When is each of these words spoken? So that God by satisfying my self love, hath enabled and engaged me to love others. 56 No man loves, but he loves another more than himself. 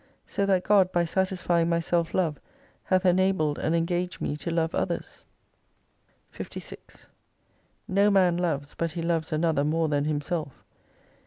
So 0.25 0.47
that 0.47 0.63
God 0.63 0.91
by 0.91 1.05
satisfying 1.05 1.69
my 1.69 1.79
self 1.79 2.15
love, 2.15 2.39
hath 2.85 3.05
enabled 3.05 3.59
and 3.59 3.75
engaged 3.75 4.19
me 4.19 4.35
to 4.37 4.49
love 4.49 4.73
others. 4.73 5.25
56 6.31 7.07
No 7.87 8.09
man 8.09 8.35
loves, 8.35 8.73
but 8.73 8.93
he 8.93 9.03
loves 9.03 9.31
another 9.31 9.63
more 9.63 9.89
than 9.89 10.05
himself. 10.05 10.63